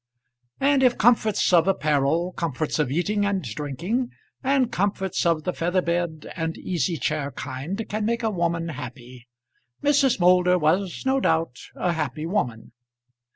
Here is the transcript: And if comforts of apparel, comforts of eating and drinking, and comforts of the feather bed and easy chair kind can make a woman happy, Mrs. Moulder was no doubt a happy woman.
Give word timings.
And 0.59 0.81
if 0.81 0.97
comforts 0.97 1.53
of 1.53 1.67
apparel, 1.67 2.31
comforts 2.33 2.79
of 2.79 2.89
eating 2.91 3.23
and 3.23 3.43
drinking, 3.43 4.09
and 4.43 4.71
comforts 4.71 5.27
of 5.27 5.43
the 5.43 5.53
feather 5.53 5.83
bed 5.83 6.25
and 6.35 6.57
easy 6.57 6.97
chair 6.97 7.29
kind 7.29 7.85
can 7.87 8.03
make 8.03 8.23
a 8.23 8.31
woman 8.31 8.69
happy, 8.69 9.27
Mrs. 9.83 10.19
Moulder 10.19 10.57
was 10.57 11.03
no 11.05 11.19
doubt 11.19 11.59
a 11.75 11.93
happy 11.93 12.25
woman. 12.25 12.71